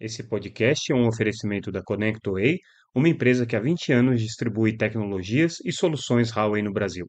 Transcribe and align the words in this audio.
Esse 0.00 0.28
podcast 0.28 0.92
é 0.92 0.94
um 0.94 1.08
oferecimento 1.08 1.72
da 1.72 1.82
ConnectWay, 1.82 2.58
uma 2.94 3.08
empresa 3.08 3.44
que 3.44 3.56
há 3.56 3.60
20 3.60 3.92
anos 3.92 4.20
distribui 4.20 4.76
tecnologias 4.76 5.56
e 5.64 5.72
soluções 5.72 6.30
Huawei 6.30 6.62
no 6.62 6.72
Brasil. 6.72 7.08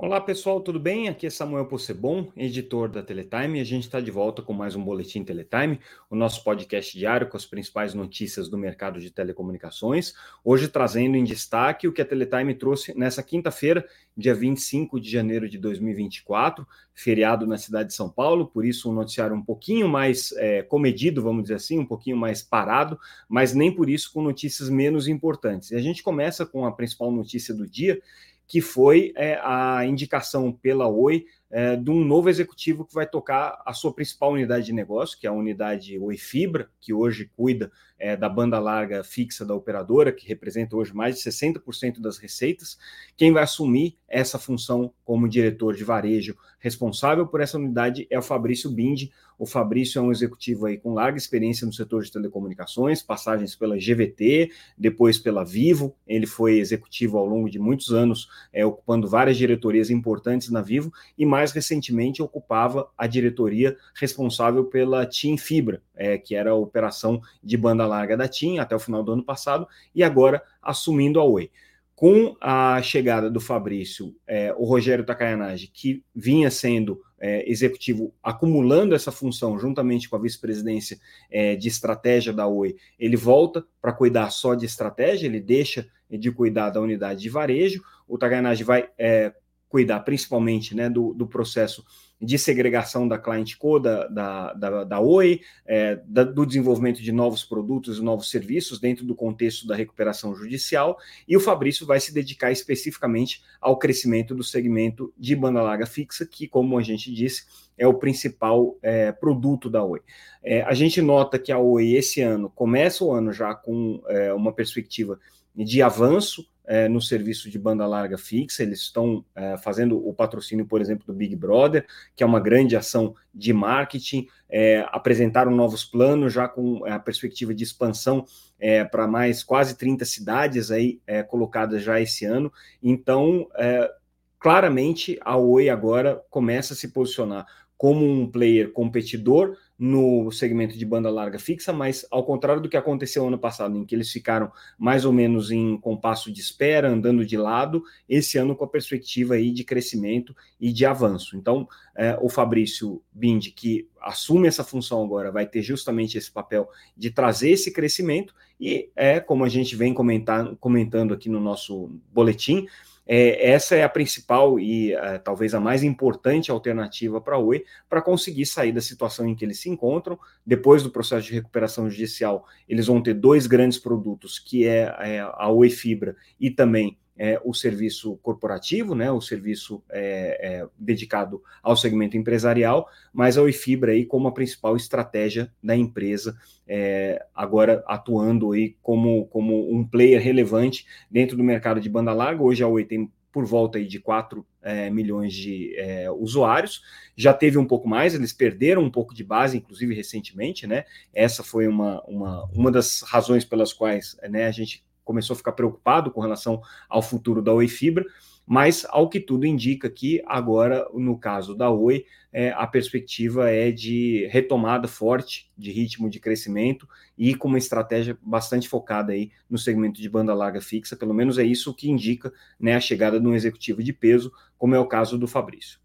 Olá 0.00 0.20
pessoal, 0.20 0.60
tudo 0.60 0.78
bem? 0.78 1.08
Aqui 1.08 1.26
é 1.26 1.30
Samuel 1.30 1.66
Possebon, 1.66 2.30
editor 2.36 2.88
da 2.88 3.02
Teletime, 3.02 3.58
e 3.58 3.60
a 3.60 3.64
gente 3.64 3.82
está 3.82 3.98
de 4.00 4.12
volta 4.12 4.40
com 4.40 4.52
mais 4.52 4.76
um 4.76 4.84
Boletim 4.84 5.24
Teletime, 5.24 5.80
o 6.08 6.14
nosso 6.14 6.44
podcast 6.44 6.96
diário 6.96 7.28
com 7.28 7.36
as 7.36 7.44
principais 7.44 7.94
notícias 7.94 8.48
do 8.48 8.56
mercado 8.56 9.00
de 9.00 9.10
telecomunicações. 9.10 10.14
Hoje 10.44 10.68
trazendo 10.68 11.16
em 11.16 11.24
destaque 11.24 11.88
o 11.88 11.92
que 11.92 12.00
a 12.00 12.04
Teletime 12.04 12.54
trouxe 12.54 12.96
nessa 12.96 13.24
quinta-feira, 13.24 13.84
dia 14.16 14.36
25 14.36 15.00
de 15.00 15.10
janeiro 15.10 15.48
de 15.48 15.58
2024, 15.58 16.64
feriado 16.94 17.44
na 17.44 17.58
cidade 17.58 17.88
de 17.88 17.94
São 17.96 18.08
Paulo, 18.08 18.46
por 18.46 18.64
isso 18.64 18.88
um 18.88 18.94
noticiário 18.94 19.34
um 19.34 19.42
pouquinho 19.42 19.88
mais 19.88 20.30
é, 20.36 20.62
comedido, 20.62 21.20
vamos 21.20 21.42
dizer 21.42 21.54
assim, 21.54 21.76
um 21.76 21.86
pouquinho 21.86 22.16
mais 22.16 22.40
parado, 22.40 22.96
mas 23.28 23.52
nem 23.52 23.74
por 23.74 23.90
isso 23.90 24.12
com 24.12 24.22
notícias 24.22 24.70
menos 24.70 25.08
importantes. 25.08 25.72
E 25.72 25.74
a 25.74 25.80
gente 25.80 26.04
começa 26.04 26.46
com 26.46 26.64
a 26.64 26.70
principal 26.70 27.10
notícia 27.10 27.52
do 27.52 27.68
dia, 27.68 28.00
que 28.48 28.62
foi 28.62 29.12
é, 29.14 29.38
a 29.42 29.84
indicação 29.84 30.50
pela 30.50 30.88
Oi 30.88 31.26
é, 31.50 31.76
de 31.76 31.90
um 31.90 32.02
novo 32.02 32.30
executivo 32.30 32.84
que 32.84 32.94
vai 32.94 33.06
tocar 33.06 33.62
a 33.64 33.74
sua 33.74 33.92
principal 33.92 34.32
unidade 34.32 34.66
de 34.66 34.72
negócio, 34.72 35.18
que 35.18 35.26
é 35.26 35.30
a 35.30 35.34
unidade 35.34 35.98
Oi 35.98 36.16
Fibra, 36.16 36.70
que 36.80 36.94
hoje 36.94 37.30
cuida 37.36 37.70
é, 37.98 38.16
da 38.16 38.28
banda 38.28 38.58
larga 38.58 39.02
fixa 39.02 39.44
da 39.44 39.54
operadora, 39.54 40.12
que 40.12 40.26
representa 40.26 40.76
hoje 40.76 40.94
mais 40.94 41.16
de 41.16 41.22
60% 41.22 42.00
das 42.00 42.18
receitas. 42.18 42.78
Quem 43.16 43.32
vai 43.32 43.42
assumir 43.42 43.96
essa 44.08 44.38
função 44.38 44.92
como 45.04 45.28
diretor 45.28 45.74
de 45.74 45.84
varejo 45.84 46.36
responsável 46.58 47.26
por 47.26 47.40
essa 47.40 47.58
unidade 47.58 48.06
é 48.10 48.18
o 48.18 48.22
Fabrício 48.22 48.70
Bindi. 48.70 49.12
O 49.38 49.46
Fabrício 49.46 50.00
é 50.00 50.02
um 50.02 50.10
executivo 50.10 50.66
aí 50.66 50.76
com 50.76 50.92
larga 50.92 51.16
experiência 51.16 51.64
no 51.64 51.72
setor 51.72 52.02
de 52.02 52.10
telecomunicações, 52.10 53.02
passagens 53.02 53.54
pela 53.54 53.76
GVT, 53.76 54.50
depois 54.76 55.16
pela 55.16 55.44
Vivo. 55.44 55.94
Ele 56.06 56.26
foi 56.26 56.58
executivo 56.58 57.18
ao 57.18 57.24
longo 57.24 57.48
de 57.48 57.58
muitos 57.58 57.92
anos, 57.92 58.28
é, 58.52 58.66
ocupando 58.66 59.06
várias 59.06 59.36
diretorias 59.36 59.90
importantes 59.90 60.50
na 60.50 60.60
Vivo 60.60 60.92
e 61.16 61.24
mais 61.24 61.52
recentemente 61.52 62.20
ocupava 62.20 62.90
a 62.98 63.06
diretoria 63.06 63.76
responsável 63.94 64.64
pela 64.64 65.06
TIM 65.06 65.36
Fibra, 65.36 65.80
é, 65.94 66.18
que 66.18 66.34
era 66.34 66.50
a 66.50 66.54
operação 66.54 67.20
de 67.42 67.56
banda 67.56 67.86
larga 67.88 68.16
da 68.16 68.28
TIM 68.28 68.58
até 68.58 68.76
o 68.76 68.78
final 68.78 69.02
do 69.02 69.12
ano 69.12 69.24
passado, 69.24 69.66
e 69.94 70.04
agora 70.04 70.42
assumindo 70.62 71.18
a 71.18 71.24
Oi. 71.24 71.50
Com 71.96 72.36
a 72.40 72.80
chegada 72.80 73.28
do 73.28 73.40
Fabrício, 73.40 74.14
é, 74.24 74.54
o 74.56 74.64
Rogério 74.64 75.04
Takayanagi, 75.04 75.66
que 75.66 76.04
vinha 76.14 76.48
sendo 76.48 77.02
é, 77.18 77.50
executivo 77.50 78.14
acumulando 78.22 78.94
essa 78.94 79.10
função 79.10 79.58
juntamente 79.58 80.08
com 80.08 80.14
a 80.14 80.20
vice-presidência 80.20 80.96
é, 81.28 81.56
de 81.56 81.66
estratégia 81.66 82.32
da 82.32 82.46
Oi, 82.46 82.76
ele 82.96 83.16
volta 83.16 83.64
para 83.82 83.92
cuidar 83.92 84.30
só 84.30 84.54
de 84.54 84.64
estratégia, 84.64 85.26
ele 85.26 85.40
deixa 85.40 85.88
de 86.08 86.30
cuidar 86.30 86.70
da 86.70 86.80
unidade 86.80 87.20
de 87.20 87.28
varejo. 87.28 87.82
O 88.06 88.16
Takayanagi 88.16 88.62
vai 88.62 88.88
é, 88.96 89.32
cuidar 89.68 90.00
principalmente 90.00 90.74
né, 90.74 90.88
do, 90.88 91.12
do 91.12 91.26
processo 91.26 91.84
de 92.20 92.36
segregação 92.36 93.06
da 93.06 93.18
client 93.18 93.56
code 93.56 93.84
da, 93.84 94.08
da, 94.08 94.52
da, 94.54 94.84
da 94.84 95.00
Oi, 95.00 95.40
é, 95.64 96.00
da, 96.04 96.24
do 96.24 96.44
desenvolvimento 96.44 97.00
de 97.00 97.12
novos 97.12 97.44
produtos 97.44 97.98
e 97.98 98.02
novos 98.02 98.28
serviços 98.28 98.80
dentro 98.80 99.04
do 99.04 99.14
contexto 99.14 99.66
da 99.66 99.76
recuperação 99.76 100.34
judicial, 100.34 100.98
e 101.28 101.36
o 101.36 101.40
Fabrício 101.40 101.86
vai 101.86 102.00
se 102.00 102.12
dedicar 102.12 102.50
especificamente 102.50 103.42
ao 103.60 103.78
crescimento 103.78 104.34
do 104.34 104.42
segmento 104.42 105.12
de 105.16 105.36
banda 105.36 105.62
larga 105.62 105.86
fixa, 105.86 106.26
que, 106.26 106.48
como 106.48 106.76
a 106.76 106.82
gente 106.82 107.12
disse, 107.12 107.44
é 107.76 107.86
o 107.86 107.94
principal 107.94 108.76
é, 108.82 109.12
produto 109.12 109.70
da 109.70 109.84
Oi. 109.84 110.00
É, 110.42 110.62
a 110.62 110.74
gente 110.74 111.00
nota 111.00 111.38
que 111.38 111.52
a 111.52 111.58
Oi, 111.58 111.92
esse 111.92 112.20
ano, 112.20 112.50
começa 112.50 113.04
o 113.04 113.12
ano 113.12 113.32
já 113.32 113.54
com 113.54 114.02
é, 114.08 114.32
uma 114.32 114.52
perspectiva 114.52 115.20
de 115.54 115.82
avanço 115.82 116.46
é, 116.68 116.86
no 116.86 117.00
serviço 117.00 117.48
de 117.48 117.58
banda 117.58 117.86
larga 117.86 118.18
fixa, 118.18 118.62
eles 118.62 118.80
estão 118.80 119.24
é, 119.34 119.56
fazendo 119.56 120.06
o 120.06 120.12
patrocínio, 120.12 120.66
por 120.66 120.82
exemplo, 120.82 121.06
do 121.06 121.14
Big 121.14 121.34
Brother, 121.34 121.86
que 122.14 122.22
é 122.22 122.26
uma 122.26 122.38
grande 122.38 122.76
ação 122.76 123.14
de 123.34 123.54
marketing, 123.54 124.28
é, 124.50 124.84
apresentaram 124.90 125.50
novos 125.50 125.82
planos 125.82 126.34
já 126.34 126.46
com 126.46 126.84
a 126.84 126.98
perspectiva 126.98 127.54
de 127.54 127.64
expansão 127.64 128.26
é, 128.60 128.84
para 128.84 129.06
mais 129.06 129.42
quase 129.42 129.78
30 129.78 130.04
cidades 130.04 130.70
aí 130.70 131.00
é, 131.06 131.22
colocadas 131.22 131.82
já 131.82 131.98
esse 131.98 132.26
ano. 132.26 132.52
Então, 132.82 133.48
é, 133.56 133.90
claramente, 134.38 135.18
a 135.22 135.38
Oi 135.38 135.70
agora 135.70 136.22
começa 136.28 136.74
a 136.74 136.76
se 136.76 136.88
posicionar 136.88 137.46
como 137.78 138.04
um 138.04 138.30
player 138.30 138.72
competidor 138.72 139.56
no 139.78 140.30
segmento 140.32 140.76
de 140.76 140.84
banda 140.84 141.08
larga 141.08 141.38
fixa, 141.38 141.72
mas 141.72 142.04
ao 142.10 142.24
contrário 142.24 142.60
do 142.60 142.68
que 142.68 142.76
aconteceu 142.76 143.26
ano 143.26 143.38
passado, 143.38 143.76
em 143.78 143.84
que 143.84 143.94
eles 143.94 144.10
ficaram 144.10 144.50
mais 144.76 145.04
ou 145.04 145.12
menos 145.12 145.52
em 145.52 145.76
compasso 145.76 146.32
de 146.32 146.40
espera, 146.40 146.90
andando 146.90 147.24
de 147.24 147.36
lado, 147.36 147.84
esse 148.08 148.36
ano 148.38 148.56
com 148.56 148.64
a 148.64 148.68
perspectiva 148.68 149.34
aí 149.34 149.52
de 149.52 149.62
crescimento 149.62 150.34
e 150.60 150.72
de 150.72 150.84
avanço. 150.84 151.36
Então, 151.36 151.68
é, 151.94 152.18
o 152.20 152.28
Fabrício 152.28 153.00
Bindi, 153.12 153.52
que 153.52 153.88
assume 154.00 154.48
essa 154.48 154.64
função 154.64 155.04
agora, 155.04 155.30
vai 155.30 155.46
ter 155.46 155.62
justamente 155.62 156.18
esse 156.18 156.30
papel 156.30 156.68
de 156.96 157.10
trazer 157.10 157.50
esse 157.50 157.72
crescimento, 157.72 158.34
e 158.60 158.90
é 158.96 159.20
como 159.20 159.44
a 159.44 159.48
gente 159.48 159.76
vem 159.76 159.94
comentar, 159.94 160.56
comentando 160.56 161.14
aqui 161.14 161.28
no 161.28 161.38
nosso 161.38 161.88
boletim, 162.12 162.66
é, 163.10 163.50
essa 163.52 163.74
é 163.74 163.82
a 163.82 163.88
principal 163.88 164.60
e 164.60 164.92
é, 164.92 165.16
talvez 165.16 165.54
a 165.54 165.60
mais 165.60 165.82
importante 165.82 166.50
alternativa 166.50 167.18
para 167.22 167.36
a 167.36 167.38
Oi 167.38 167.64
para 167.88 168.02
conseguir 168.02 168.44
sair 168.44 168.70
da 168.70 168.82
situação 168.82 169.26
em 169.26 169.34
que 169.34 169.42
eles 169.42 169.58
se 169.58 169.70
encontram. 169.70 170.18
Depois 170.44 170.82
do 170.82 170.90
processo 170.90 171.26
de 171.26 171.32
recuperação 171.32 171.88
judicial, 171.88 172.46
eles 172.68 172.86
vão 172.86 173.02
ter 173.02 173.14
dois 173.14 173.46
grandes 173.46 173.78
produtos, 173.78 174.38
que 174.38 174.66
é, 174.66 174.94
é 175.00 175.20
a 175.20 175.48
Oi 175.48 175.70
Fibra 175.70 176.14
e 176.38 176.50
também 176.50 176.98
é, 177.18 177.40
o 177.44 177.52
serviço 177.52 178.16
corporativo, 178.22 178.94
né, 178.94 179.10
o 179.10 179.20
serviço 179.20 179.82
é, 179.90 180.38
é, 180.40 180.66
dedicado 180.78 181.42
ao 181.62 181.76
segmento 181.76 182.16
empresarial, 182.16 182.88
mas 183.12 183.36
a 183.36 183.42
Oifibra 183.42 183.92
aí 183.92 184.06
como 184.06 184.28
a 184.28 184.32
principal 184.32 184.76
estratégia 184.76 185.52
da 185.62 185.76
empresa, 185.76 186.38
é, 186.66 187.24
agora 187.34 187.82
atuando 187.86 188.52
aí 188.52 188.76
como, 188.80 189.26
como 189.26 189.74
um 189.74 189.84
player 189.84 190.22
relevante 190.22 190.86
dentro 191.10 191.36
do 191.36 191.42
mercado 191.42 191.80
de 191.80 191.88
banda 191.88 192.12
larga. 192.12 192.42
Hoje 192.42 192.62
a 192.62 192.68
Oi 192.68 192.84
tem 192.84 193.10
por 193.32 193.44
volta 193.44 193.78
aí 193.78 193.86
de 193.86 194.00
4 194.00 194.44
é, 194.62 194.90
milhões 194.90 195.32
de 195.32 195.74
é, 195.76 196.10
usuários. 196.10 196.82
Já 197.16 197.32
teve 197.32 197.58
um 197.58 197.66
pouco 197.66 197.88
mais, 197.88 198.14
eles 198.14 198.32
perderam 198.32 198.82
um 198.82 198.90
pouco 198.90 199.14
de 199.14 199.22
base, 199.22 199.56
inclusive 199.56 199.94
recentemente, 199.94 200.66
né? 200.66 200.84
Essa 201.14 201.42
foi 201.42 201.68
uma, 201.68 202.02
uma, 202.02 202.44
uma 202.46 202.70
das 202.70 203.02
razões 203.02 203.44
pelas 203.44 203.72
quais 203.72 204.16
né, 204.28 204.46
a 204.46 204.50
gente 204.50 204.84
começou 205.08 205.32
a 205.32 205.36
ficar 205.38 205.52
preocupado 205.52 206.10
com 206.10 206.20
relação 206.20 206.60
ao 206.86 207.00
futuro 207.00 207.40
da 207.40 207.50
Oi 207.50 207.66
Fibra, 207.66 208.04
mas 208.46 208.86
ao 208.90 209.08
que 209.08 209.18
tudo 209.18 209.46
indica 209.46 209.88
que 209.88 210.22
agora, 210.26 210.86
no 210.92 211.18
caso 211.18 211.54
da 211.54 211.70
Oi, 211.70 212.04
é, 212.30 212.50
a 212.50 212.66
perspectiva 212.66 213.50
é 213.50 213.70
de 213.70 214.28
retomada 214.30 214.86
forte 214.86 215.50
de 215.56 215.72
ritmo 215.72 216.10
de 216.10 216.20
crescimento 216.20 216.86
e 217.16 217.34
com 217.34 217.48
uma 217.48 217.56
estratégia 217.56 218.18
bastante 218.20 218.68
focada 218.68 219.14
aí 219.14 219.30
no 219.48 219.56
segmento 219.56 219.98
de 219.98 220.10
banda 220.10 220.34
larga 220.34 220.60
fixa, 220.60 220.94
pelo 220.94 221.14
menos 221.14 221.38
é 221.38 221.42
isso 221.42 221.74
que 221.74 221.90
indica 221.90 222.30
né, 222.60 222.76
a 222.76 222.80
chegada 222.80 223.18
de 223.18 223.26
um 223.26 223.34
executivo 223.34 223.82
de 223.82 223.94
peso, 223.94 224.30
como 224.58 224.74
é 224.74 224.78
o 224.78 224.86
caso 224.86 225.16
do 225.16 225.26
Fabrício. 225.26 225.78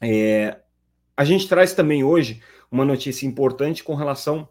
É, 0.00 0.60
a 1.14 1.24
gente 1.26 1.46
traz 1.46 1.74
também 1.74 2.02
hoje 2.02 2.40
uma 2.70 2.86
notícia 2.86 3.26
importante 3.26 3.84
com 3.84 3.94
relação 3.94 4.48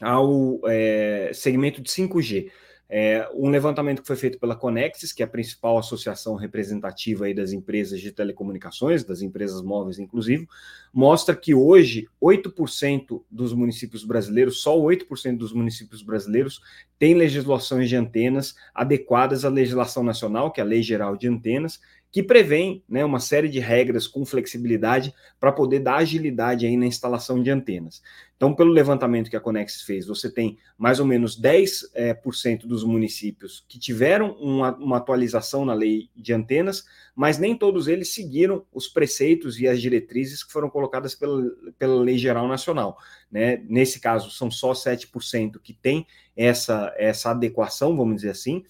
ao 0.00 0.60
é, 0.64 1.30
segmento 1.34 1.82
de 1.82 1.90
5G. 1.90 2.50
É, 2.88 3.28
um 3.34 3.48
levantamento 3.48 4.00
que 4.00 4.06
foi 4.06 4.16
feito 4.16 4.38
pela 4.38 4.54
Conexis, 4.54 5.12
que 5.12 5.22
é 5.22 5.26
a 5.26 5.28
principal 5.28 5.76
associação 5.76 6.36
representativa 6.36 7.24
aí 7.24 7.34
das 7.34 7.52
empresas 7.52 8.00
de 8.00 8.12
telecomunicações, 8.12 9.04
das 9.04 9.22
empresas 9.22 9.60
móveis, 9.60 9.98
inclusive, 9.98 10.46
mostra 10.96 11.36
que 11.36 11.54
hoje 11.54 12.08
8% 12.22 13.22
dos 13.30 13.52
municípios 13.52 14.02
brasileiros, 14.02 14.62
só 14.62 14.74
8% 14.74 15.36
dos 15.36 15.52
municípios 15.52 16.00
brasileiros, 16.00 16.58
têm 16.98 17.12
legislações 17.12 17.90
de 17.90 17.96
antenas 17.96 18.54
adequadas 18.74 19.44
à 19.44 19.50
legislação 19.50 20.02
nacional, 20.02 20.50
que 20.50 20.58
é 20.58 20.64
a 20.64 20.66
Lei 20.66 20.82
Geral 20.82 21.14
de 21.14 21.28
Antenas, 21.28 21.78
que 22.16 22.22
prevê 22.22 22.80
né, 22.88 23.04
uma 23.04 23.20
série 23.20 23.46
de 23.46 23.60
regras 23.60 24.06
com 24.06 24.24
flexibilidade 24.24 25.12
para 25.38 25.52
poder 25.52 25.80
dar 25.80 25.96
agilidade 25.96 26.64
aí 26.64 26.74
na 26.74 26.86
instalação 26.86 27.42
de 27.42 27.50
antenas. 27.50 28.00
Então, 28.36 28.54
pelo 28.54 28.70
levantamento 28.70 29.28
que 29.28 29.36
a 29.36 29.40
Conexis 29.40 29.82
fez, 29.82 30.06
você 30.06 30.30
tem 30.30 30.56
mais 30.78 30.98
ou 30.98 31.04
menos 31.04 31.38
10% 31.38 31.90
é, 31.94 32.14
por 32.14 32.34
cento 32.34 32.66
dos 32.66 32.84
municípios 32.84 33.64
que 33.68 33.78
tiveram 33.78 34.32
uma, 34.32 34.74
uma 34.76 34.96
atualização 34.96 35.64
na 35.64 35.74
lei 35.74 36.08
de 36.16 36.32
antenas, 36.32 36.86
mas 37.14 37.38
nem 37.38 37.54
todos 37.54 37.86
eles 37.86 38.14
seguiram 38.14 38.64
os 38.72 38.88
preceitos 38.88 39.60
e 39.60 39.68
as 39.68 39.80
diretrizes 39.80 40.42
que 40.42 40.52
foram 40.52 40.70
colocadas 40.70 40.85
pela, 40.88 41.42
pela 41.78 42.00
Lei 42.00 42.18
Geral 42.18 42.48
Nacional. 42.48 42.98
Né? 43.30 43.62
Nesse 43.68 44.00
caso, 44.00 44.30
são 44.30 44.50
só 44.50 44.72
7% 44.72 45.58
que 45.62 45.72
tem 45.72 46.06
essa, 46.36 46.92
essa 46.96 47.30
adequação, 47.30 47.96
vamos 47.96 48.16
dizer 48.16 48.30
assim, 48.30 48.64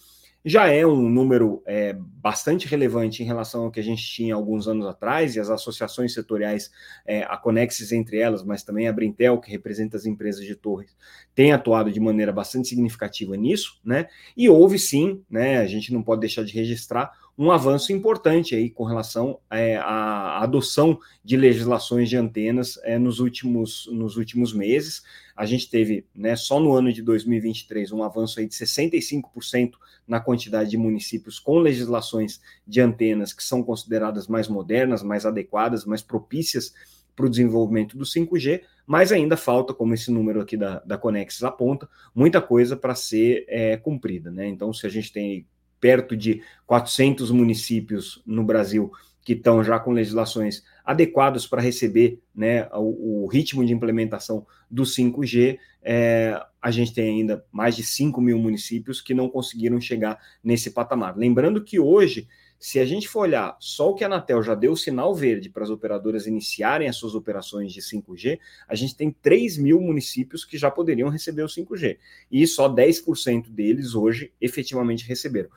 já 0.48 0.68
é 0.68 0.86
um 0.86 1.08
número 1.08 1.60
é, 1.66 1.92
bastante 1.92 2.68
relevante 2.68 3.20
em 3.20 3.26
relação 3.26 3.64
ao 3.64 3.70
que 3.70 3.80
a 3.80 3.82
gente 3.82 4.06
tinha 4.06 4.32
alguns 4.32 4.68
anos 4.68 4.86
atrás, 4.86 5.34
e 5.34 5.40
as 5.40 5.50
associações 5.50 6.14
setoriais, 6.14 6.70
é, 7.04 7.24
a 7.24 7.36
Conexis 7.36 7.90
entre 7.90 8.20
elas, 8.20 8.44
mas 8.44 8.62
também 8.62 8.86
a 8.86 8.92
Brintel, 8.92 9.40
que 9.40 9.50
representa 9.50 9.96
as 9.96 10.06
empresas 10.06 10.44
de 10.44 10.54
torres, 10.54 10.96
tem 11.34 11.52
atuado 11.52 11.90
de 11.90 11.98
maneira 11.98 12.32
bastante 12.32 12.68
significativa 12.68 13.36
nisso, 13.36 13.80
né? 13.84 14.06
E 14.36 14.48
houve 14.48 14.78
sim, 14.78 15.20
né? 15.28 15.58
A 15.58 15.66
gente 15.66 15.92
não 15.92 16.00
pode 16.00 16.20
deixar 16.20 16.44
de 16.44 16.54
registrar 16.54 17.10
um 17.38 17.50
avanço 17.50 17.92
importante 17.92 18.54
aí 18.54 18.70
com 18.70 18.84
relação 18.84 19.38
é, 19.50 19.76
à 19.76 20.42
adoção 20.42 20.98
de 21.22 21.36
legislações 21.36 22.08
de 22.08 22.16
antenas 22.16 22.78
é, 22.82 22.98
nos, 22.98 23.20
últimos, 23.20 23.88
nos 23.92 24.16
últimos 24.16 24.54
meses. 24.54 25.02
A 25.36 25.44
gente 25.44 25.68
teve, 25.68 26.06
né, 26.14 26.34
só 26.34 26.58
no 26.58 26.72
ano 26.72 26.90
de 26.90 27.02
2023, 27.02 27.92
um 27.92 28.02
avanço 28.02 28.40
aí 28.40 28.46
de 28.46 28.54
65% 28.54 29.72
na 30.08 30.18
quantidade 30.18 30.70
de 30.70 30.78
municípios 30.78 31.38
com 31.38 31.58
legislações 31.58 32.40
de 32.66 32.80
antenas 32.80 33.34
que 33.34 33.44
são 33.44 33.62
consideradas 33.62 34.26
mais 34.28 34.48
modernas, 34.48 35.02
mais 35.02 35.26
adequadas, 35.26 35.84
mais 35.84 36.00
propícias 36.00 36.72
para 37.14 37.26
o 37.26 37.30
desenvolvimento 37.30 37.96
do 37.96 38.04
5G, 38.04 38.62
mas 38.86 39.10
ainda 39.10 39.36
falta, 39.36 39.74
como 39.74 39.94
esse 39.94 40.10
número 40.10 40.40
aqui 40.40 40.56
da, 40.56 40.80
da 40.80 40.98
Conexis 40.98 41.42
aponta, 41.42 41.88
muita 42.14 42.40
coisa 42.40 42.76
para 42.76 42.94
ser 42.94 43.44
é, 43.48 43.76
cumprida. 43.76 44.30
Né? 44.30 44.46
Então, 44.46 44.72
se 44.72 44.86
a 44.86 44.90
gente 44.90 45.12
tem 45.12 45.46
perto 45.86 46.16
de 46.16 46.42
400 46.66 47.30
municípios 47.30 48.20
no 48.26 48.42
Brasil 48.42 48.90
que 49.22 49.34
estão 49.34 49.62
já 49.62 49.78
com 49.78 49.92
legislações 49.92 50.64
adequadas 50.84 51.46
para 51.46 51.62
receber 51.62 52.20
né, 52.34 52.68
o, 52.72 53.24
o, 53.24 53.26
ritmo 53.26 53.64
de 53.64 53.72
implementação 53.72 54.44
do 54.68 54.82
5G, 54.82 55.58
é, 55.82 56.40
a 56.60 56.70
gente 56.72 56.92
tem 56.92 57.20
ainda 57.20 57.44
mais 57.52 57.76
de 57.76 57.84
5 57.84 58.20
mil 58.20 58.38
municípios 58.38 59.00
que 59.00 59.14
não 59.14 59.28
conseguiram 59.28 59.80
chegar 59.80 60.18
nesse 60.42 60.72
patamar. 60.72 61.16
Lembrando 61.16 61.62
que 61.62 61.78
hoje, 61.78 62.28
se 62.58 62.78
a 62.78 62.84
gente 62.84 63.08
for 63.08 63.20
olhar 63.20 63.56
só 63.60 63.90
o 63.90 63.94
que 63.94 64.04
a 64.04 64.06
Anatel 64.06 64.42
já 64.42 64.54
deu 64.54 64.76
sinal 64.76 65.12
verde 65.12 65.50
para 65.50 65.64
as 65.64 65.70
operadoras 65.70 66.26
iniciarem 66.26 66.88
as 66.88 66.96
suas 66.96 67.14
operações 67.14 67.72
de 67.72 67.80
5G, 67.80 68.38
a 68.68 68.74
gente 68.74 68.96
tem 68.96 69.10
3 69.10 69.58
mil 69.58 69.80
municípios 69.80 70.44
que 70.44 70.56
já 70.56 70.70
poderiam 70.70 71.08
receber 71.08 71.42
o 71.42 71.48
5G. 71.48 71.98
E 72.30 72.46
só 72.46 72.68
10% 72.68 73.50
deles 73.50 73.96
hoje 73.96 74.32
efetivamente 74.40 75.04
receberam. 75.04 75.50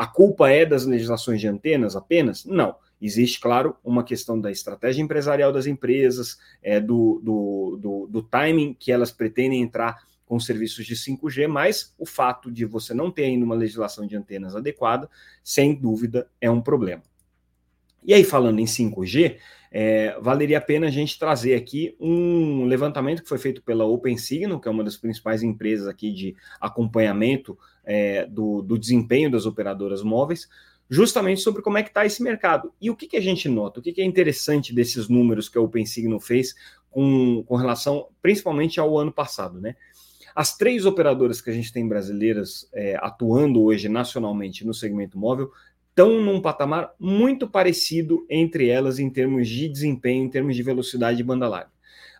A 0.00 0.06
culpa 0.06 0.48
é 0.48 0.64
das 0.64 0.86
legislações 0.86 1.42
de 1.42 1.46
antenas 1.46 1.94
apenas? 1.94 2.46
Não. 2.46 2.74
Existe, 3.02 3.38
claro, 3.38 3.76
uma 3.84 4.02
questão 4.02 4.40
da 4.40 4.50
estratégia 4.50 5.02
empresarial 5.02 5.52
das 5.52 5.66
empresas, 5.66 6.38
é, 6.62 6.80
do, 6.80 7.20
do, 7.22 7.78
do, 7.78 8.06
do 8.06 8.22
timing 8.22 8.72
que 8.72 8.90
elas 8.90 9.12
pretendem 9.12 9.60
entrar 9.60 10.02
com 10.24 10.40
serviços 10.40 10.86
de 10.86 10.94
5G, 10.94 11.46
mas 11.48 11.94
o 11.98 12.06
fato 12.06 12.50
de 12.50 12.64
você 12.64 12.94
não 12.94 13.10
ter 13.10 13.24
ainda 13.24 13.44
uma 13.44 13.54
legislação 13.54 14.06
de 14.06 14.16
antenas 14.16 14.56
adequada, 14.56 15.06
sem 15.44 15.74
dúvida, 15.74 16.30
é 16.40 16.50
um 16.50 16.62
problema. 16.62 17.02
E 18.02 18.14
aí, 18.14 18.24
falando 18.24 18.58
em 18.58 18.64
5G, 18.64 19.36
é, 19.70 20.18
valeria 20.20 20.58
a 20.58 20.60
pena 20.60 20.88
a 20.88 20.90
gente 20.90 21.18
trazer 21.18 21.54
aqui 21.54 21.94
um 22.00 22.64
levantamento 22.64 23.22
que 23.22 23.28
foi 23.28 23.38
feito 23.38 23.62
pela 23.62 23.84
OpenSignal, 23.84 24.58
que 24.60 24.66
é 24.66 24.70
uma 24.70 24.82
das 24.82 24.96
principais 24.96 25.42
empresas 25.42 25.86
aqui 25.86 26.12
de 26.12 26.34
acompanhamento 26.60 27.56
é, 27.84 28.26
do, 28.26 28.62
do, 28.62 28.76
desempenho 28.76 29.30
das 29.30 29.46
operadoras 29.46 30.02
móveis, 30.02 30.48
justamente 30.88 31.40
sobre 31.40 31.62
como 31.62 31.78
é 31.78 31.84
que 31.84 31.90
está 31.90 32.04
esse 32.04 32.20
mercado. 32.20 32.72
E 32.80 32.90
o 32.90 32.96
que, 32.96 33.06
que 33.06 33.16
a 33.16 33.20
gente 33.20 33.48
nota? 33.48 33.78
O 33.78 33.82
que, 33.82 33.92
que 33.92 34.00
é 34.00 34.04
interessante 34.04 34.74
desses 34.74 35.08
números 35.08 35.48
que 35.48 35.56
a 35.56 35.60
OpenSignal 35.60 36.18
fez 36.18 36.54
com, 36.90 37.44
com 37.46 37.54
relação, 37.54 38.08
principalmente 38.20 38.80
ao 38.80 38.98
ano 38.98 39.12
passado, 39.12 39.60
né? 39.60 39.76
As 40.34 40.56
três 40.56 40.86
operadoras 40.86 41.40
que 41.40 41.50
a 41.50 41.52
gente 41.52 41.72
tem 41.72 41.86
brasileiras 41.86 42.68
é, 42.72 42.96
atuando 43.00 43.62
hoje 43.62 43.88
nacionalmente 43.88 44.64
no 44.64 44.72
segmento 44.72 45.18
móvel 45.18 45.50
estão 45.90 46.22
num 46.22 46.40
patamar 46.40 46.94
muito 46.98 47.48
parecido 47.48 48.24
entre 48.30 48.68
elas 48.68 48.98
em 48.98 49.10
termos 49.10 49.48
de 49.48 49.68
desempenho, 49.68 50.24
em 50.24 50.30
termos 50.30 50.56
de 50.56 50.62
velocidade 50.62 51.18
de 51.18 51.24
banda 51.24 51.48
larga. 51.48 51.70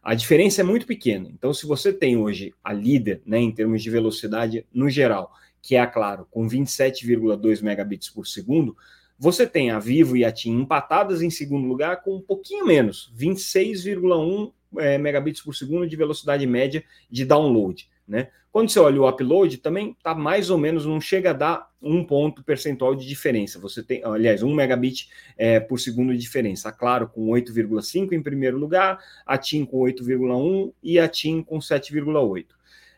A 0.03 0.15
diferença 0.15 0.61
é 0.61 0.65
muito 0.65 0.87
pequena. 0.87 1.29
Então, 1.33 1.53
se 1.53 1.67
você 1.67 1.93
tem 1.93 2.17
hoje 2.17 2.55
a 2.65 2.73
líder, 2.73 3.23
né, 3.25 3.39
em 3.39 3.53
termos 3.53 3.83
de 3.83 3.91
velocidade 3.91 4.67
no 4.73 4.89
geral, 4.89 5.33
que 5.63 5.77
é 5.77 5.81
a 5.81 5.87
Claro, 5.87 6.27
com 6.31 6.49
27,2 6.49 7.63
megabits 7.63 8.09
por 8.09 8.27
segundo, 8.27 8.77
você 9.19 9.47
tem 9.47 9.71
a 9.71 9.79
Vivo 9.79 10.17
e 10.17 10.25
a 10.25 10.33
TIM 10.33 10.61
empatadas 10.61 11.21
em 11.21 11.29
segundo 11.29 11.69
lugar 11.69 12.03
com 12.03 12.17
um 12.17 12.23
pouquinho 12.23 12.67
menos, 12.67 13.13
26,1 13.15 14.53
é, 14.79 14.97
megabits 14.97 15.43
por 15.43 15.55
segundo 15.55 15.87
de 15.87 15.97
velocidade 15.97 16.47
média 16.47 16.83
de 17.11 17.27
download. 17.27 17.87
Né? 18.11 18.27
Quando 18.51 18.69
você 18.69 18.81
olha 18.81 19.01
o 19.01 19.09
upload, 19.09 19.59
também 19.59 19.93
está 19.97 20.17
mais 20.17 20.51
ou 20.51 20.59
menos, 20.59 20.85
não 20.85 21.01
chega 21.01 21.31
a 21.31 21.33
dar 21.33 21.71
um 21.81 22.05
ponto 22.05 22.43
percentual 22.43 22.93
de 22.97 23.07
diferença. 23.07 23.61
Você 23.61 23.85
tem, 23.85 24.03
aliás, 24.05 24.43
um 24.43 24.53
megabit 24.53 25.09
é, 25.39 25.61
por 25.61 25.79
segundo 25.79 26.13
de 26.13 26.19
diferença. 26.19 26.69
A 26.69 26.73
Claro 26.73 27.07
com 27.07 27.29
8,5 27.29 28.13
em 28.13 28.21
primeiro 28.21 28.59
lugar, 28.59 28.99
a 29.25 29.39
TIM 29.39 29.65
com 29.65 29.79
8,1 29.79 30.73
e 30.83 30.99
a 30.99 31.07
TIM 31.07 31.41
com 31.41 31.61
7,8. 31.61 32.47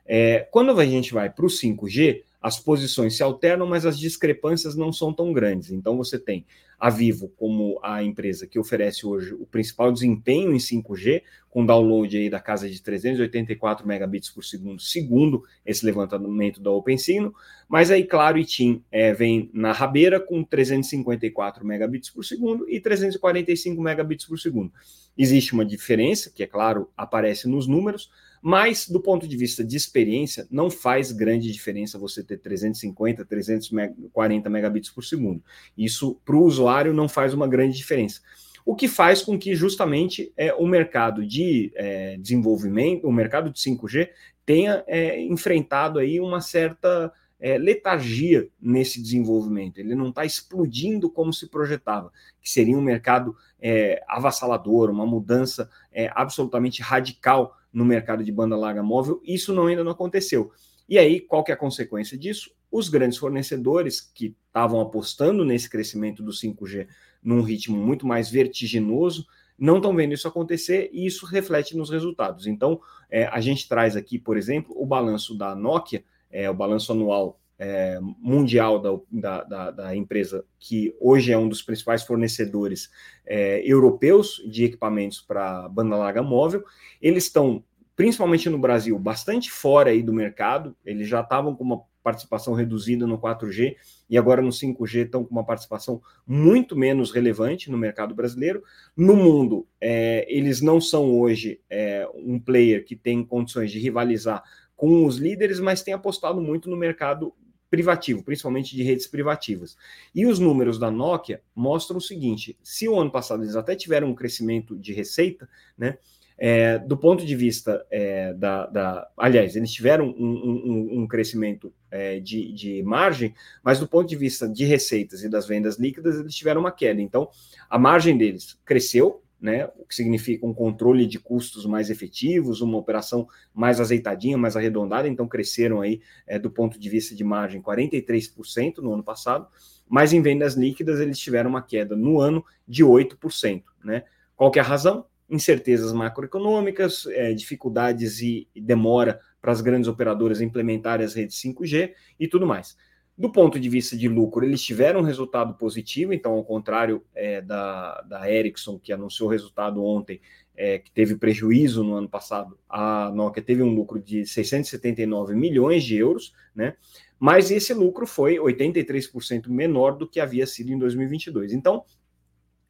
É, 0.06 0.49
quando 0.50 0.70
a 0.81 0.87
gente 0.87 1.12
vai 1.12 1.29
para 1.29 1.44
o 1.44 1.49
5G, 1.49 2.23
as 2.41 2.58
posições 2.58 3.15
se 3.15 3.23
alternam, 3.23 3.67
mas 3.67 3.85
as 3.85 3.99
discrepâncias 3.99 4.75
não 4.75 4.94
são 4.94 5.12
tão 5.12 5.31
grandes. 5.31 5.70
Então 5.70 5.94
você 5.99 6.19
tem 6.19 6.47
a 6.82 6.90
Vivo 6.90 7.29
como 7.37 7.79
a 7.81 8.02
empresa 8.02 8.44
que 8.44 8.58
oferece 8.58 9.06
hoje 9.06 9.32
o 9.34 9.46
principal 9.46 9.93
desempenho 9.93 10.52
em 10.52 10.56
5G, 10.56 11.23
com 11.49 11.64
download 11.64 12.17
aí 12.17 12.29
da 12.29 12.40
casa 12.40 12.69
de 12.69 12.82
384 12.82 13.87
megabits 13.87 14.29
por 14.29 14.43
segundo, 14.43 14.82
segundo 14.82 15.44
esse 15.64 15.87
levantamento 15.87 16.61
da 16.61 16.73
OpenSignal, 16.73 17.32
mas 17.69 17.93
aí, 17.93 18.02
claro, 18.02 18.37
e 18.37 18.44
TIM 18.44 18.82
é, 18.90 19.14
vem 19.14 19.49
na 19.55 19.70
rabeira 19.70 20.19
com 20.19 20.43
354 20.43 21.64
megabits 21.64 22.11
por 22.11 22.25
segundo 22.25 22.69
e 22.69 22.81
345 22.81 23.81
megabits 23.81 24.26
por 24.26 24.40
segundo. 24.40 24.73
Existe 25.17 25.52
uma 25.52 25.64
diferença, 25.64 26.32
que 26.34 26.43
é 26.43 26.49
claro, 26.49 26.90
aparece 26.96 27.49
nos 27.49 27.69
números, 27.69 28.11
mas, 28.43 28.89
do 28.89 28.99
ponto 28.99 29.29
de 29.29 29.37
vista 29.37 29.62
de 29.62 29.77
experiência, 29.77 30.49
não 30.50 30.69
faz 30.69 31.12
grande 31.12 31.53
diferença 31.53 31.97
você 31.97 32.25
ter 32.25 32.39
350, 32.39 33.25
340 33.25 34.50
megabits 34.50 34.91
por 34.91 35.05
segundo. 35.05 35.41
Isso, 35.79 36.21
para 36.25 36.35
o 36.35 36.43
usuário, 36.43 36.93
não 36.93 37.09
faz 37.09 37.33
uma 37.33 37.47
grande 37.47 37.77
diferença. 37.77 38.21
O 38.67 38.75
que 38.75 38.89
faz 38.89 39.23
com 39.23 39.39
que, 39.39 39.55
justamente, 39.55 40.33
é, 40.37 40.53
o 40.55 40.67
mercado 40.67 41.25
de 41.25 41.73
é, 41.77 42.17
desenvolvimento, 42.17 43.06
o 43.06 43.12
mercado 43.12 43.49
de 43.49 43.61
5G, 43.61 44.11
tenha 44.44 44.83
é, 44.89 45.21
enfrentado 45.21 46.00
aí 46.00 46.19
uma 46.19 46.41
certa 46.41 47.12
é, 47.39 47.56
letargia 47.59 48.49
nesse 48.61 49.01
desenvolvimento. 49.01 49.79
Ele 49.79 49.94
não 49.94 50.08
está 50.08 50.25
explodindo 50.25 51.08
como 51.08 51.32
se 51.32 51.49
projetava, 51.49 52.13
que 52.41 52.51
seria 52.51 52.77
um 52.77 52.82
mercado 52.82 53.37
é, 53.61 54.03
avassalador, 54.08 54.91
uma 54.91 55.06
mudança 55.06 55.70
é, 55.93 56.11
absolutamente 56.13 56.82
radical 56.82 57.56
no 57.72 57.84
mercado 57.84 58.22
de 58.22 58.31
banda 58.31 58.56
larga 58.56 58.82
móvel, 58.82 59.20
isso 59.24 59.52
não, 59.52 59.67
ainda 59.67 59.82
não 59.82 59.93
aconteceu. 59.93 60.52
E 60.88 60.98
aí, 60.98 61.20
qual 61.20 61.43
que 61.43 61.50
é 61.50 61.55
a 61.55 61.58
consequência 61.58 62.19
disso? 62.19 62.50
Os 62.70 62.88
grandes 62.88 63.19
fornecedores 63.19 64.00
que 64.00 64.36
estavam 64.46 64.81
apostando 64.81 65.44
nesse 65.44 65.70
crescimento 65.70 66.22
do 66.22 66.32
5G 66.32 66.86
num 67.22 67.41
ritmo 67.41 67.76
muito 67.76 68.06
mais 68.06 68.29
vertiginoso, 68.29 69.26
não 69.58 69.76
estão 69.76 69.94
vendo 69.94 70.12
isso 70.12 70.26
acontecer 70.26 70.91
e 70.93 71.06
isso 71.06 71.24
reflete 71.24 71.76
nos 71.76 71.88
resultados. 71.88 72.46
Então, 72.46 72.81
é, 73.08 73.26
a 73.26 73.41
gente 73.41 73.69
traz 73.69 73.96
aqui, 73.96 74.19
por 74.19 74.36
exemplo, 74.36 74.74
o 74.76 74.84
balanço 74.84 75.36
da 75.36 75.55
Nokia, 75.55 76.05
é, 76.31 76.50
o 76.50 76.55
balanço 76.55 76.91
anual 76.93 77.38
é, 77.59 77.99
mundial 78.19 78.81
da, 79.11 79.44
da, 79.44 79.71
da, 79.71 79.97
empresa, 79.97 80.44
que 80.59 80.94
hoje 81.01 81.32
é 81.32 81.39
um 81.39 81.49
dos 81.49 81.63
principais 81.63 82.03
fornecedores 82.03 82.91
é, 83.25 83.63
europeus 83.65 84.43
de 84.51 84.65
equipamentos 84.65 85.21
para 85.21 85.69
banda 85.69 85.97
larga 85.97 86.23
móvel. 86.23 86.65
Eles 87.01 87.25
estão, 87.25 87.63
principalmente 87.94 88.51
no 88.51 88.59
Brasil, 88.59 88.99
bastante 88.99 89.51
fora 89.51 89.91
aí 89.91 90.03
do 90.03 90.13
mercado, 90.13 90.77
eles 90.85 91.09
já 91.09 91.21
estavam 91.21 91.55
com 91.55 91.63
uma 91.63 91.82
participação 92.03 92.53
reduzida 92.53 93.06
no 93.06 93.19
4G 93.19 93.77
e 94.11 94.19
agora 94.19 94.43
no 94.43 94.51
5G 94.51 95.05
estão 95.05 95.25
com 95.25 95.31
uma 95.31 95.44
participação 95.44 96.03
muito 96.27 96.77
menos 96.77 97.13
relevante 97.13 97.71
no 97.71 97.79
mercado 97.79 98.15
brasileiro. 98.15 98.63
No 98.97 99.17
mundo, 99.17 99.67
é, 99.81 100.27
eles 100.29 100.61
não 100.61 100.81
são 100.81 101.13
hoje 101.17 101.61
é, 101.71 102.09
um 102.15 102.39
player 102.41 102.85
que 102.85 102.97
tem 102.97 103.25
condições 103.25 103.71
de 103.71 103.79
rivalizar 103.79 104.43
com 104.75 105.06
os 105.06 105.17
líderes, 105.17 105.61
mas 105.61 105.82
tem 105.82 105.94
apostado 105.94 106.41
muito 106.41 106.69
no 106.69 106.77
mercado 106.77 107.32
privativo, 107.72 108.22
principalmente 108.22 108.76
de 108.76 108.82
redes 108.82 109.06
privativas. 109.06 109.79
E 110.14 110.26
os 110.26 110.38
números 110.38 110.79
da 110.79 110.91
Nokia 110.91 111.41
mostram 111.56 111.96
o 111.96 112.02
seguinte: 112.02 112.55
se 112.62 112.86
o 112.86 113.00
ano 113.00 113.10
passado 113.10 113.43
eles 113.43 113.56
até 113.56 113.74
tiveram 113.74 114.10
um 114.10 114.14
crescimento 114.14 114.76
de 114.76 114.93
receita, 114.93 115.48
né? 115.76 115.96
É, 116.36 116.79
do 116.79 116.96
ponto 116.96 117.24
de 117.24 117.36
vista 117.36 117.86
é, 117.91 118.34
da, 118.34 118.67
da, 118.67 119.08
Aliás, 119.17 119.55
eles 119.55 119.70
tiveram 119.70 120.08
um, 120.08 120.32
um, 120.32 121.02
um 121.02 121.06
crescimento 121.06 121.72
é, 121.91 122.19
de, 122.19 122.52
de, 122.52 122.82
margem, 122.82 123.34
mas 123.62 123.79
do 123.79 123.86
ponto 123.86 124.08
de 124.08 124.17
vista 124.17 124.48
de 124.48 124.64
receitas 124.64 125.22
e 125.22 125.29
das 125.29 125.46
vendas 125.46 125.79
líquidas, 125.79 126.19
eles 126.19 126.34
tiveram 126.34 126.60
uma 126.60 126.72
queda. 126.72 127.00
Então, 127.00 127.29
a 127.70 127.79
margem 127.79 128.19
deles 128.19 128.58
cresceu 128.64 129.22
né, 129.43 129.69
o 129.77 129.84
que 129.84 129.94
significa 129.94 130.46
um 130.46 130.55
controle 130.55 131.05
de 131.05 131.19
custos 131.19 131.67
mais 131.67 131.91
efetivos, 131.91 132.61
uma 132.61 132.79
operação 132.79 133.27
mais 133.53 133.81
azeitadinha, 133.81 134.39
mais 134.39 134.56
arredondada, 134.56 135.08
então 135.08 135.27
cresceram 135.27 135.81
aí 135.81 136.01
é, 136.29 136.39
do 136.39 136.49
ponto 136.49 136.79
de 136.79 136.89
vista 136.89 137.13
de 137.13 137.25
margem 137.25 137.61
43% 137.61 138.79
no 138.79 138.94
ano 138.94 139.03
passado, 139.03 139.49
mas 139.89 140.13
em 140.13 140.22
vendas 140.22 140.55
líquidas 140.55 141.01
eles 141.01 141.19
tiveram 141.19 141.51
uma 141.51 141.61
queda 141.61 141.96
no 141.96 142.20
ano 142.20 142.44
de 142.69 142.84
8%. 142.84 143.65
Né? 143.84 144.05
Qual 144.37 144.53
que 144.53 144.61
é 144.61 144.63
a 144.63 144.65
razão? 144.65 145.06
Incertezas 145.29 145.93
macroeconômicas, 145.93 147.06
é, 147.06 147.32
dificuldades 147.32 148.22
e 148.22 148.46
demora 148.55 149.20
para 149.41 149.51
as 149.51 149.61
grandes 149.61 149.89
operadoras 149.89 150.41
implementarem 150.41 151.05
as 151.05 151.15
redes 151.15 151.37
5G 151.43 151.93
e 152.20 152.29
tudo 152.29 152.46
mais. 152.46 152.77
Do 153.16 153.31
ponto 153.31 153.60
de 153.60 153.69
vista 153.69 153.96
de 153.96 154.08
lucro, 154.08 154.44
eles 154.44 154.62
tiveram 154.62 155.00
um 155.00 155.04
resultado 155.04 155.54
positivo, 155.54 156.14
então, 156.14 156.32
ao 156.32 156.44
contrário 156.44 157.04
é, 157.14 157.42
da, 157.42 158.00
da 158.02 158.31
Ericsson, 158.31 158.78
que 158.78 158.92
anunciou 158.92 159.28
o 159.28 159.32
resultado 159.32 159.84
ontem, 159.84 160.20
é, 160.56 160.78
que 160.78 160.90
teve 160.90 161.16
prejuízo 161.16 161.84
no 161.84 161.94
ano 161.94 162.08
passado, 162.08 162.58
a 162.69 163.10
Nokia 163.14 163.42
teve 163.42 163.62
um 163.62 163.74
lucro 163.74 164.00
de 164.00 164.24
679 164.26 165.34
milhões 165.34 165.84
de 165.84 165.96
euros, 165.96 166.32
né? 166.54 166.74
Mas 167.19 167.50
esse 167.50 167.72
lucro 167.72 168.06
foi 168.06 168.36
83% 168.36 169.48
menor 169.48 169.96
do 169.96 170.08
que 170.08 170.19
havia 170.19 170.46
sido 170.46 170.72
em 170.72 170.78
2022. 170.78 171.52
Então, 171.52 171.84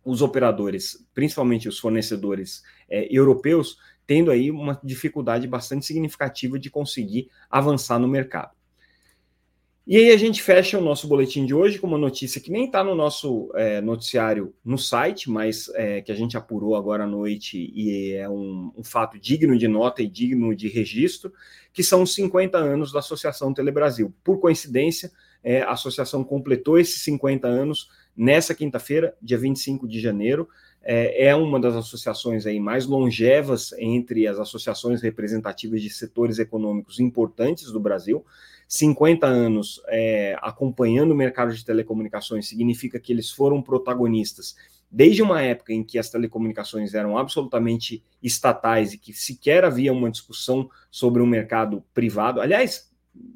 os 0.04 0.20
operadores, 0.20 1.06
principalmente 1.14 1.68
os 1.68 1.78
fornecedores 1.78 2.62
é, 2.88 3.06
europeus, 3.10 3.78
tendo 4.06 4.30
aí 4.30 4.50
uma 4.50 4.78
dificuldade 4.82 5.46
bastante 5.46 5.86
significativa 5.86 6.58
de 6.58 6.68
conseguir 6.68 7.30
avançar 7.48 7.98
no 7.98 8.08
mercado. 8.08 8.50
E 9.84 9.96
aí 9.96 10.12
a 10.12 10.16
gente 10.16 10.40
fecha 10.40 10.78
o 10.78 10.80
nosso 10.80 11.08
boletim 11.08 11.44
de 11.44 11.52
hoje 11.52 11.76
com 11.76 11.88
uma 11.88 11.98
notícia 11.98 12.40
que 12.40 12.52
nem 12.52 12.66
está 12.66 12.84
no 12.84 12.94
nosso 12.94 13.50
é, 13.56 13.80
noticiário 13.80 14.54
no 14.64 14.78
site, 14.78 15.28
mas 15.28 15.68
é, 15.74 16.00
que 16.00 16.12
a 16.12 16.14
gente 16.14 16.36
apurou 16.36 16.76
agora 16.76 17.02
à 17.02 17.06
noite 17.06 17.72
e 17.74 18.12
é 18.12 18.28
um, 18.28 18.72
um, 18.76 18.84
fato 18.84 19.18
digno 19.18 19.58
de 19.58 19.66
nota 19.66 20.00
e 20.00 20.06
digno 20.06 20.54
de 20.54 20.68
registro, 20.68 21.32
que 21.72 21.82
são 21.82 22.02
os 22.02 22.14
50 22.14 22.56
anos 22.56 22.92
da 22.92 23.00
Associação 23.00 23.52
Telebrasil. 23.52 24.14
Por 24.22 24.38
coincidência, 24.38 25.10
é, 25.42 25.62
a 25.62 25.72
associação 25.72 26.22
completou 26.22 26.78
esses 26.78 27.02
50 27.02 27.48
anos 27.48 27.88
nessa 28.16 28.54
quinta-feira, 28.54 29.16
dia 29.20 29.36
25 29.36 29.88
de 29.88 29.98
janeiro. 29.98 30.48
É, 30.80 31.26
é 31.26 31.34
uma 31.34 31.58
das 31.58 31.74
associações 31.74 32.46
aí 32.46 32.60
mais 32.60 32.86
longevas 32.86 33.72
entre 33.78 34.28
as 34.28 34.38
associações 34.38 35.02
representativas 35.02 35.82
de 35.82 35.90
setores 35.90 36.38
econômicos 36.38 37.00
importantes 37.00 37.72
do 37.72 37.80
Brasil. 37.80 38.24
50 38.72 39.26
anos 39.26 39.82
é, 39.86 40.34
acompanhando 40.40 41.10
o 41.10 41.14
mercado 41.14 41.54
de 41.54 41.62
telecomunicações 41.62 42.48
significa 42.48 42.98
que 42.98 43.12
eles 43.12 43.30
foram 43.30 43.60
protagonistas 43.60 44.56
desde 44.90 45.22
uma 45.22 45.42
época 45.42 45.74
em 45.74 45.84
que 45.84 45.98
as 45.98 46.08
telecomunicações 46.08 46.94
eram 46.94 47.18
absolutamente 47.18 48.02
estatais 48.22 48.94
e 48.94 48.98
que 48.98 49.12
sequer 49.12 49.62
havia 49.62 49.92
uma 49.92 50.10
discussão 50.10 50.70
sobre 50.90 51.20
um 51.20 51.26
mercado 51.26 51.84
privado. 51.92 52.40
Aliás, 52.40 52.90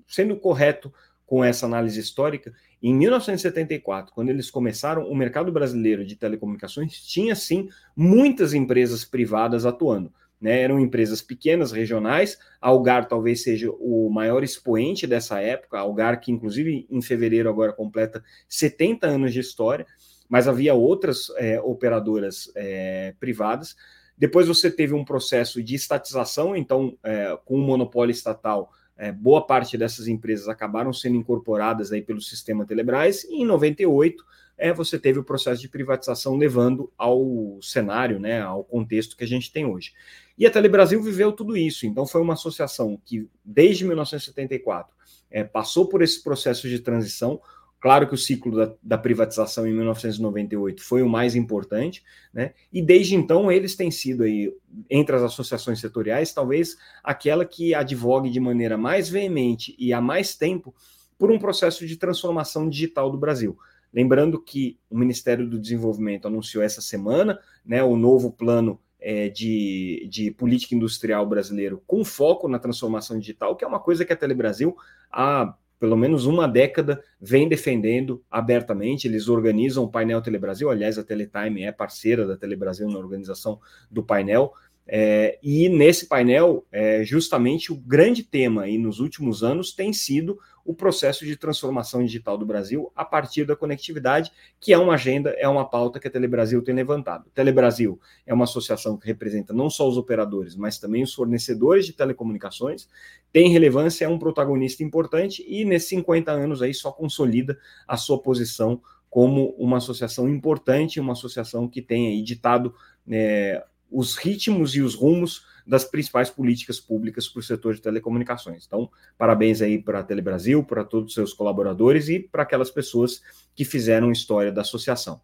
sendo 0.08 0.36
correto 0.36 0.90
com 1.26 1.44
essa 1.44 1.66
análise 1.66 2.00
histórica, 2.00 2.54
em 2.82 2.94
1974, 2.94 4.14
quando 4.14 4.30
eles 4.30 4.50
começaram, 4.50 5.06
o 5.06 5.14
mercado 5.14 5.52
brasileiro 5.52 6.06
de 6.06 6.16
telecomunicações 6.16 6.92
tinha 7.06 7.34
sim 7.34 7.68
muitas 7.94 8.54
empresas 8.54 9.04
privadas 9.04 9.66
atuando 9.66 10.10
né, 10.40 10.60
eram 10.62 10.78
empresas 10.80 11.22
pequenas, 11.22 11.72
regionais. 11.72 12.38
Algar 12.60 13.08
talvez 13.08 13.42
seja 13.42 13.70
o 13.70 14.10
maior 14.10 14.44
expoente 14.44 15.06
dessa 15.06 15.40
época, 15.40 15.78
Algar 15.78 16.20
que 16.20 16.30
inclusive 16.30 16.86
em 16.90 17.02
fevereiro 17.02 17.48
agora 17.48 17.72
completa 17.72 18.22
70 18.48 19.06
anos 19.06 19.32
de 19.32 19.40
história, 19.40 19.86
mas 20.28 20.48
havia 20.48 20.74
outras 20.74 21.30
é, 21.36 21.60
operadoras 21.60 22.50
é, 22.54 23.14
privadas. 23.18 23.76
Depois 24.18 24.48
você 24.48 24.70
teve 24.70 24.94
um 24.94 25.04
processo 25.04 25.62
de 25.62 25.74
estatização, 25.74 26.56
então 26.56 26.96
é, 27.02 27.38
com 27.44 27.56
o 27.56 27.62
monopólio 27.62 28.12
estatal, 28.12 28.70
é, 28.96 29.12
boa 29.12 29.46
parte 29.46 29.76
dessas 29.76 30.08
empresas 30.08 30.48
acabaram 30.48 30.92
sendo 30.92 31.16
incorporadas 31.16 31.92
aí 31.92 32.00
pelo 32.00 32.20
sistema 32.20 32.64
Telebrás, 32.64 33.24
e 33.24 33.42
em 33.42 33.44
98 33.44 34.24
é, 34.58 34.72
você 34.72 34.98
teve 34.98 35.18
o 35.18 35.24
processo 35.24 35.60
de 35.60 35.68
privatização 35.68 36.36
levando 36.36 36.90
ao 36.96 37.58
cenário, 37.60 38.18
né, 38.18 38.40
ao 38.40 38.64
contexto 38.64 39.16
que 39.16 39.24
a 39.24 39.28
gente 39.28 39.52
tem 39.52 39.66
hoje. 39.66 39.92
E 40.38 40.46
a 40.46 40.50
Telebrasil 40.50 41.02
viveu 41.02 41.32
tudo 41.32 41.56
isso, 41.56 41.86
então 41.86 42.06
foi 42.06 42.20
uma 42.20 42.34
associação 42.34 43.00
que, 43.04 43.28
desde 43.44 43.84
1974, 43.84 44.94
é, 45.30 45.44
passou 45.44 45.88
por 45.88 46.02
esse 46.02 46.22
processo 46.22 46.68
de 46.68 46.78
transição. 46.78 47.40
Claro 47.80 48.08
que 48.08 48.14
o 48.14 48.18
ciclo 48.18 48.56
da, 48.56 48.74
da, 48.82 48.98
privatização 48.98 49.66
em 49.66 49.72
1998 49.72 50.82
foi 50.82 51.02
o 51.02 51.08
mais 51.08 51.34
importante, 51.34 52.02
né? 52.32 52.54
E 52.72 52.80
desde 52.80 53.14
então 53.14 53.52
eles 53.52 53.76
têm 53.76 53.90
sido 53.90 54.22
aí, 54.22 54.52
entre 54.88 55.14
as 55.14 55.22
associações 55.22 55.78
setoriais, 55.78 56.32
talvez 56.32 56.76
aquela 57.04 57.44
que 57.44 57.74
advogue 57.74 58.30
de 58.30 58.40
maneira 58.40 58.78
mais 58.78 59.08
veemente 59.08 59.76
e 59.78 59.92
há 59.92 60.00
mais 60.00 60.34
tempo 60.34 60.74
por 61.18 61.30
um 61.30 61.38
processo 61.38 61.86
de 61.86 61.96
transformação 61.96 62.68
digital 62.68 63.10
do 63.10 63.18
Brasil. 63.18 63.58
Lembrando 63.96 64.38
que 64.38 64.78
o 64.90 64.98
Ministério 64.98 65.48
do 65.48 65.58
Desenvolvimento 65.58 66.28
anunciou 66.28 66.62
essa 66.62 66.82
semana 66.82 67.40
né, 67.64 67.82
o 67.82 67.96
novo 67.96 68.30
plano 68.30 68.78
é, 69.00 69.30
de, 69.30 70.06
de 70.10 70.30
política 70.30 70.74
industrial 70.74 71.26
brasileiro 71.26 71.82
com 71.86 72.04
foco 72.04 72.46
na 72.46 72.58
transformação 72.58 73.18
digital, 73.18 73.56
que 73.56 73.64
é 73.64 73.66
uma 73.68 73.80
coisa 73.80 74.04
que 74.04 74.12
a 74.12 74.16
Telebrasil 74.16 74.76
há 75.10 75.54
pelo 75.78 75.96
menos 75.96 76.26
uma 76.26 76.46
década 76.46 77.02
vem 77.18 77.48
defendendo 77.48 78.22
abertamente. 78.30 79.08
Eles 79.08 79.28
organizam 79.28 79.84
o 79.84 79.90
painel 79.90 80.20
Telebrasil, 80.20 80.70
aliás, 80.70 80.98
a 80.98 81.04
Teletime 81.04 81.64
é 81.64 81.72
parceira 81.72 82.26
da 82.26 82.36
Telebrasil 82.36 82.88
na 82.88 82.98
organização 82.98 83.58
do 83.90 84.02
painel. 84.02 84.52
É, 84.86 85.38
e 85.42 85.68
nesse 85.68 86.06
painel, 86.06 86.64
é, 86.70 87.02
justamente 87.04 87.72
o 87.72 87.76
grande 87.76 88.22
tema 88.22 88.62
aí 88.62 88.78
nos 88.78 89.00
últimos 89.00 89.42
anos 89.42 89.72
tem 89.72 89.92
sido 89.92 90.38
o 90.66 90.74
processo 90.74 91.24
de 91.24 91.36
transformação 91.36 92.02
digital 92.02 92.36
do 92.36 92.44
Brasil 92.44 92.90
a 92.94 93.04
partir 93.04 93.44
da 93.44 93.54
conectividade, 93.54 94.32
que 94.60 94.72
é 94.72 94.78
uma 94.78 94.94
agenda, 94.94 95.30
é 95.38 95.48
uma 95.48 95.64
pauta 95.64 96.00
que 96.00 96.08
a 96.08 96.10
Telebrasil 96.10 96.62
tem 96.62 96.74
levantado. 96.74 97.30
Telebrasil 97.32 98.00
é 98.26 98.34
uma 98.34 98.44
associação 98.44 98.96
que 98.96 99.06
representa 99.06 99.52
não 99.52 99.70
só 99.70 99.88
os 99.88 99.96
operadores, 99.96 100.56
mas 100.56 100.78
também 100.78 101.02
os 101.02 101.14
fornecedores 101.14 101.86
de 101.86 101.92
telecomunicações, 101.92 102.88
tem 103.32 103.48
relevância, 103.50 104.04
é 104.04 104.08
um 104.08 104.18
protagonista 104.18 104.82
importante 104.82 105.44
e 105.46 105.64
nesses 105.64 105.88
50 105.90 106.32
anos 106.32 106.62
aí 106.62 106.74
só 106.74 106.90
consolida 106.90 107.58
a 107.86 107.96
sua 107.96 108.20
posição 108.20 108.80
como 109.08 109.54
uma 109.58 109.78
associação 109.78 110.28
importante, 110.28 111.00
uma 111.00 111.12
associação 111.12 111.68
que 111.68 111.80
tem 111.80 112.08
aí 112.08 112.22
ditado 112.22 112.74
é, 113.08 113.64
os 113.90 114.16
ritmos 114.16 114.74
e 114.74 114.82
os 114.82 114.94
rumos 114.94 115.44
das 115.66 115.84
principais 115.84 116.30
políticas 116.30 116.78
públicas 116.78 117.28
para 117.28 117.40
o 117.40 117.42
setor 117.42 117.74
de 117.74 117.82
telecomunicações. 117.82 118.64
Então, 118.66 118.88
parabéns 119.18 119.60
aí 119.60 119.82
para 119.82 120.00
a 120.00 120.02
Telebrasil, 120.02 120.62
para 120.62 120.84
todos 120.84 121.08
os 121.08 121.14
seus 121.14 121.32
colaboradores 121.32 122.08
e 122.08 122.20
para 122.20 122.44
aquelas 122.44 122.70
pessoas 122.70 123.20
que 123.54 123.64
fizeram 123.64 124.12
história 124.12 124.52
da 124.52 124.60
associação. 124.60 125.20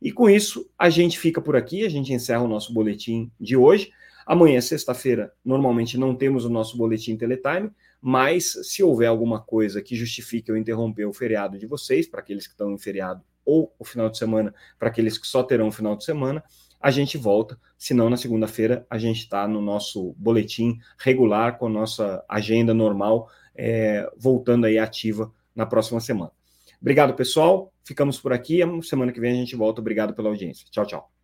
E 0.00 0.10
com 0.10 0.28
isso, 0.28 0.68
a 0.78 0.90
gente 0.90 1.18
fica 1.18 1.40
por 1.40 1.54
aqui, 1.54 1.84
a 1.84 1.88
gente 1.88 2.12
encerra 2.12 2.42
o 2.42 2.48
nosso 2.48 2.72
boletim 2.72 3.30
de 3.38 3.56
hoje. 3.56 3.92
Amanhã, 4.26 4.60
sexta-feira, 4.60 5.32
normalmente 5.44 5.98
não 5.98 6.14
temos 6.14 6.44
o 6.44 6.50
nosso 6.50 6.76
boletim 6.76 7.16
Teletime, 7.16 7.70
mas 8.00 8.58
se 8.64 8.82
houver 8.82 9.06
alguma 9.06 9.40
coisa 9.40 9.80
que 9.80 9.94
justifique 9.94 10.50
eu 10.50 10.56
interromper 10.56 11.04
o 11.04 11.12
feriado 11.12 11.58
de 11.58 11.66
vocês, 11.66 12.08
para 12.08 12.20
aqueles 12.20 12.46
que 12.46 12.52
estão 12.52 12.72
em 12.72 12.78
feriado, 12.78 13.22
ou 13.44 13.74
o 13.78 13.84
final 13.84 14.08
de 14.08 14.18
semana, 14.18 14.54
para 14.78 14.88
aqueles 14.88 15.18
que 15.18 15.26
só 15.26 15.42
terão 15.42 15.68
o 15.68 15.72
final 15.72 15.96
de 15.96 16.04
semana, 16.04 16.42
a 16.82 16.90
gente 16.90 17.16
volta. 17.16 17.58
Senão, 17.78 18.10
na 18.10 18.16
segunda-feira, 18.16 18.86
a 18.90 18.98
gente 18.98 19.20
está 19.20 19.46
no 19.46 19.60
nosso 19.60 20.14
boletim 20.18 20.78
regular, 20.98 21.58
com 21.58 21.66
a 21.66 21.70
nossa 21.70 22.24
agenda 22.28 22.74
normal, 22.74 23.28
é, 23.54 24.10
voltando 24.16 24.66
aí 24.66 24.78
ativa 24.78 25.32
na 25.54 25.64
próxima 25.66 26.00
semana. 26.00 26.32
Obrigado, 26.80 27.14
pessoal. 27.14 27.72
Ficamos 27.84 28.18
por 28.18 28.32
aqui. 28.32 28.60
Semana 28.82 29.12
que 29.12 29.20
vem 29.20 29.32
a 29.32 29.36
gente 29.36 29.54
volta. 29.54 29.80
Obrigado 29.80 30.14
pela 30.14 30.28
audiência. 30.28 30.66
Tchau, 30.70 30.84
tchau. 30.84 31.21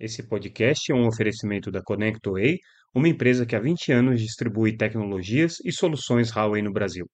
Esse 0.00 0.22
podcast 0.28 0.92
é 0.92 0.94
um 0.94 1.08
oferecimento 1.08 1.72
da 1.72 1.82
ConnectWay 1.82 2.58
uma 2.94 3.08
empresa 3.08 3.44
que 3.44 3.56
há 3.56 3.60
20 3.60 3.90
anos 3.92 4.20
distribui 4.20 4.76
tecnologias 4.76 5.56
e 5.64 5.72
soluções 5.72 6.30
Huawei 6.30 6.62
no 6.62 6.72
Brasil. 6.72 7.04